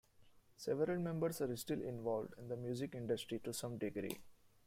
Several 0.57 0.97
members 0.99 1.41
are 1.41 1.55
still 1.55 1.79
involved 1.79 2.33
in 2.39 2.47
the 2.47 2.57
music 2.57 2.95
industry 2.95 3.37
to 3.43 3.53
some 3.53 3.77
degree. 3.77 4.17